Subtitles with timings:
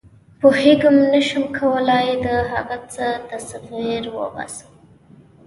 [0.41, 4.71] پوهېږم نه شم کولای د هغه څه تصویر وباسم.